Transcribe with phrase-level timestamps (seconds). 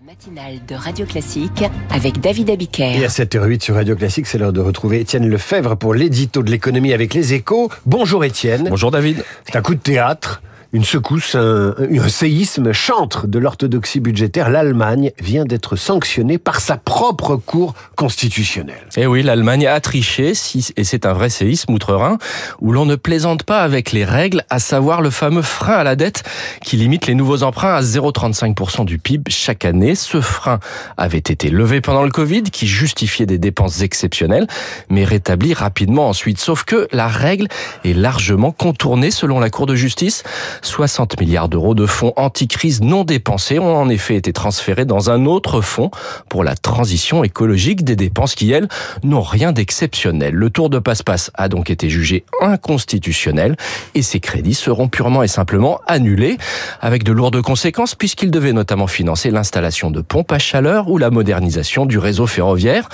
[0.00, 2.96] La matinale de Radio Classique avec David Abiker.
[3.00, 6.50] Et à 7h08 sur Radio Classique, c'est l'heure de retrouver Étienne Lefebvre pour l'édito de
[6.50, 7.70] l'économie avec les échos.
[7.84, 8.68] Bonjour Étienne.
[8.70, 9.22] Bonjour David.
[9.44, 14.50] C'est un coup de théâtre une secousse, un, un, séisme chantre de l'orthodoxie budgétaire.
[14.50, 18.86] L'Allemagne vient d'être sanctionnée par sa propre Cour constitutionnelle.
[18.96, 20.32] Eh oui, l'Allemagne a triché,
[20.76, 22.18] et c'est un vrai séisme outre-Rhin,
[22.60, 25.96] où l'on ne plaisante pas avec les règles, à savoir le fameux frein à la
[25.96, 26.22] dette
[26.62, 29.94] qui limite les nouveaux emprunts à 0,35% du PIB chaque année.
[29.94, 30.60] Ce frein
[30.96, 34.46] avait été levé pendant le Covid, qui justifiait des dépenses exceptionnelles,
[34.88, 36.38] mais rétabli rapidement ensuite.
[36.38, 37.48] Sauf que la règle
[37.84, 40.22] est largement contournée selon la Cour de justice.
[40.62, 45.26] 60 milliards d'euros de fonds anti-crise non dépensés ont en effet été transférés dans un
[45.26, 45.90] autre fonds
[46.28, 48.68] pour la transition écologique des dépenses qui, elles,
[49.02, 50.34] n'ont rien d'exceptionnel.
[50.34, 53.56] Le tour de passe-passe a donc été jugé inconstitutionnel
[53.94, 56.38] et ces crédits seront purement et simplement annulés
[56.80, 61.10] avec de lourdes conséquences puisqu'ils devaient notamment financer l'installation de pompes à chaleur ou la
[61.10, 62.88] modernisation du réseau ferroviaire.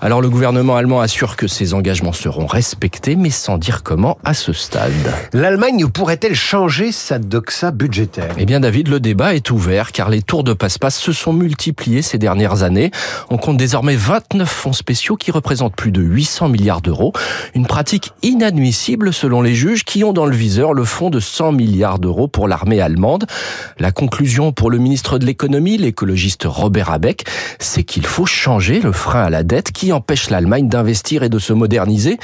[0.00, 4.34] Alors le gouvernement allemand assure que ces engagements seront respectés mais sans dire comment à
[4.34, 4.92] ce stade.
[5.32, 10.42] L'Allemagne pourrait-elle changer sa budgétaire Eh bien David, le débat est ouvert car les tours
[10.42, 12.90] de passe-passe se sont multipliés ces dernières années.
[13.30, 17.12] On compte désormais 29 fonds spéciaux qui représentent plus de 800 milliards d'euros.
[17.54, 21.52] Une pratique inadmissible selon les juges qui ont dans le viseur le fonds de 100
[21.52, 23.26] milliards d'euros pour l'armée allemande.
[23.78, 27.24] La conclusion pour le ministre de l'économie, l'écologiste Robert Abeck,
[27.60, 31.38] c'est qu'il faut changer le frein à la dette qui empêche l'Allemagne d'investir et de
[31.38, 32.18] se moderniser.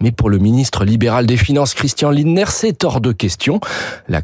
[0.00, 3.58] Mais pour le ministre libéral des Finances, Christian Lindner, c'est hors de question.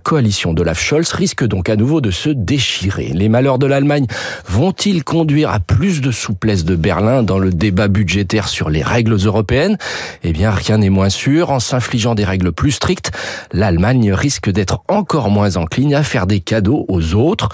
[0.05, 3.11] Coalition d'Olaf Scholz risque donc à nouveau de se déchirer.
[3.13, 4.07] Les malheurs de l'Allemagne
[4.47, 9.17] vont-ils conduire à plus de souplesse de Berlin dans le débat budgétaire sur les règles
[9.25, 9.79] européennes?
[10.23, 11.51] Eh bien, rien n'est moins sûr.
[11.51, 13.11] En s'infligeant des règles plus strictes,
[13.53, 17.49] l'Allemagne risque d'être encore moins encline à faire des cadeaux aux autres.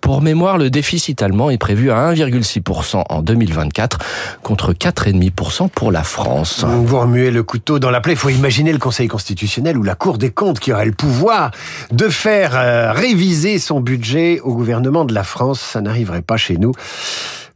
[0.00, 3.98] Pour mémoire, le déficit allemand est prévu à 1,6% en 2024
[4.42, 6.64] contre 4,5% pour la France.
[6.64, 8.12] Vous remuez le couteau dans la plaie.
[8.12, 11.50] Il faut imaginer le Conseil constitutionnel ou la Cour des comptes qui aurait le pouvoir
[11.96, 15.60] de faire euh, réviser son budget au gouvernement de la France.
[15.60, 16.72] Ça n'arriverait pas chez nous.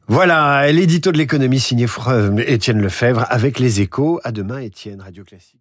[0.08, 1.86] Voilà, l'édito de l'économie signé
[2.46, 4.18] Étienne Lefebvre avec les échos.
[4.24, 5.60] À demain, Étienne, Radio Classique.